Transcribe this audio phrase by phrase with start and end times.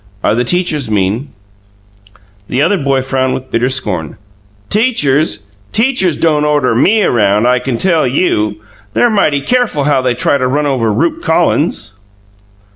[0.23, 1.27] "Are the teachers mean?"
[2.49, 4.17] The other boy frowned with bitter scorn.
[4.71, 5.45] "Teachers!
[5.73, 8.55] Teachers don't order ME around, I can tell you!
[8.95, 11.99] They're mighty careful how they try to run over Rupe Collins."